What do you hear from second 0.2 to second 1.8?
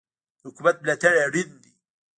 د حکومت ملاتړ اړین دی.